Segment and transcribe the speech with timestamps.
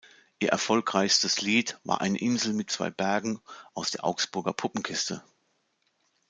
[0.39, 3.39] Ihr erfolgreichstes Lied war "Eine Insel mit zwei Bergen"
[3.75, 5.21] aus der "Augsburger Puppenkiste".